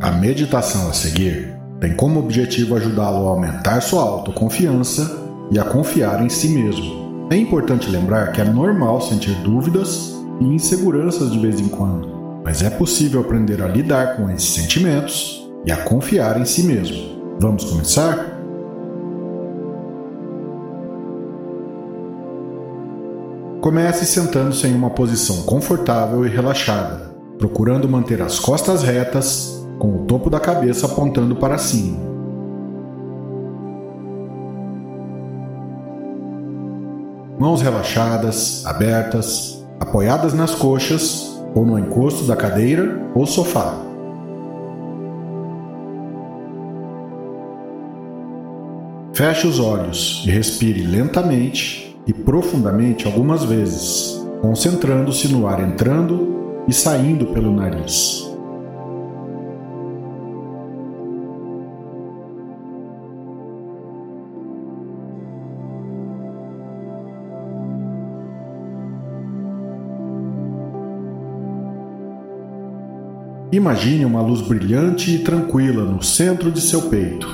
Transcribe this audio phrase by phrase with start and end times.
[0.00, 6.24] A meditação a seguir tem como objetivo ajudá-lo a aumentar sua autoconfiança e a confiar
[6.24, 7.28] em si mesmo.
[7.30, 12.62] É importante lembrar que é normal sentir dúvidas e inseguranças de vez em quando, mas
[12.62, 17.36] é possível aprender a lidar com esses sentimentos e a confiar em si mesmo.
[17.38, 18.38] Vamos começar?
[23.60, 30.04] Comece sentando-se em uma posição confortável e relaxada, procurando manter as costas retas, com o
[30.04, 31.98] topo da cabeça apontando para cima.
[37.38, 43.74] Mãos relaxadas, abertas, apoiadas nas coxas ou no encosto da cadeira ou sofá.
[49.14, 56.72] Feche os olhos e respire lentamente e profundamente algumas vezes, concentrando-se no ar entrando e
[56.72, 58.29] saindo pelo nariz.
[73.52, 77.26] Imagine uma luz brilhante e tranquila no centro de seu peito.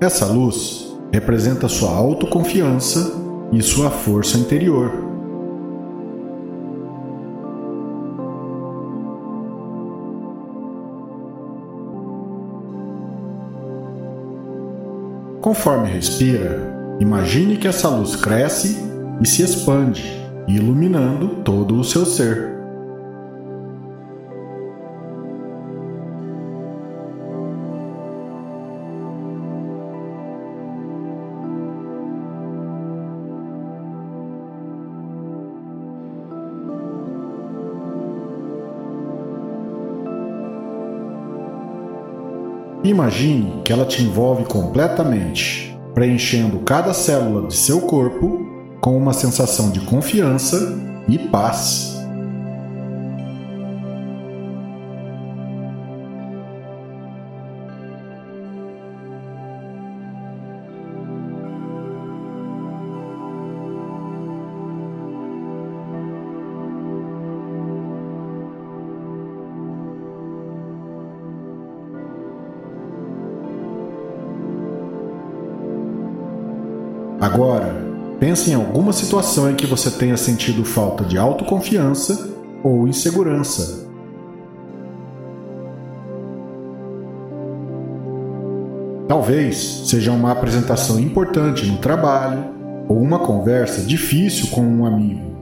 [0.00, 3.20] Essa luz representa sua autoconfiança
[3.52, 5.11] e sua força interior.
[15.42, 16.56] Conforme respira,
[17.00, 18.78] imagine que essa luz cresce
[19.20, 20.04] e se expande,
[20.46, 22.51] iluminando todo o seu ser.
[42.84, 48.44] Imagine que ela te envolve completamente, preenchendo cada célula de seu corpo
[48.80, 50.76] com uma sensação de confiança
[51.08, 51.91] e paz.
[77.22, 77.72] Agora,
[78.18, 82.28] pense em alguma situação em que você tenha sentido falta de autoconfiança
[82.64, 83.88] ou insegurança.
[89.06, 92.44] Talvez seja uma apresentação importante no trabalho
[92.88, 95.41] ou uma conversa difícil com um amigo.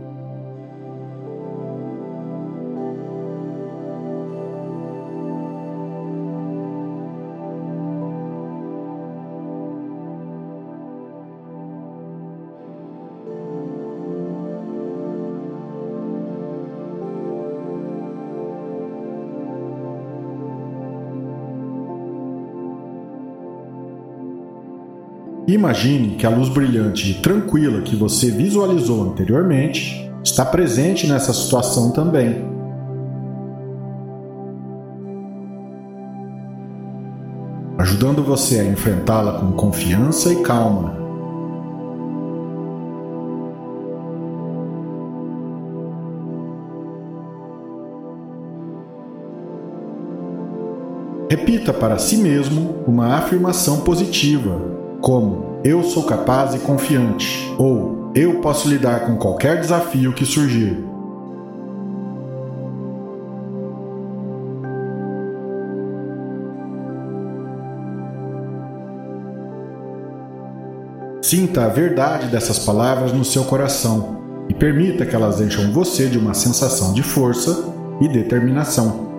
[25.53, 31.91] Imagine que a luz brilhante e tranquila que você visualizou anteriormente está presente nessa situação
[31.91, 32.44] também.
[37.78, 40.97] Ajudando você a enfrentá-la com confiança e calma.
[51.28, 58.41] Repita para si mesmo uma afirmação positiva como eu sou capaz e confiante, ou eu
[58.41, 60.84] posso lidar com qualquer desafio que surgir.
[71.23, 74.19] Sinta a verdade dessas palavras no seu coração
[74.49, 79.10] e permita que elas encham você de uma sensação de força e determinação.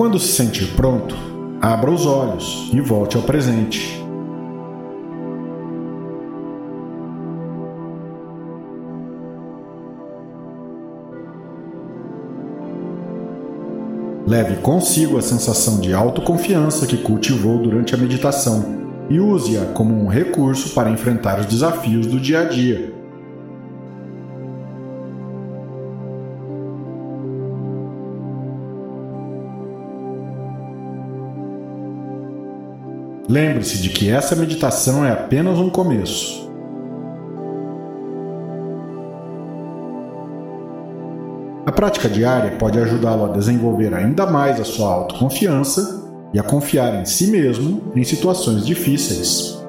[0.00, 1.14] Quando se sentir pronto,
[1.60, 4.02] abra os olhos e volte ao presente.
[14.26, 20.06] Leve consigo a sensação de autoconfiança que cultivou durante a meditação e use-a como um
[20.06, 22.89] recurso para enfrentar os desafios do dia a dia
[33.30, 36.50] Lembre-se de que essa meditação é apenas um começo.
[41.64, 47.00] A prática diária pode ajudá-lo a desenvolver ainda mais a sua autoconfiança e a confiar
[47.00, 49.59] em si mesmo em situações difíceis.